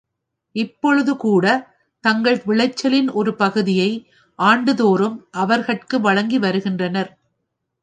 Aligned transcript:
இப்பொழுது 0.55 1.17
கூடத் 1.17 1.65
தங்கள் 2.03 2.41
விளைச்சலின் 2.45 3.09
ஒருபகுதியை 3.11 3.91
ஆண்டுதோறும் 4.39 5.17
அவர்கட்கு 5.37 5.99
வழங்கி 6.01 6.39
வருகின்றனர். 6.39 7.11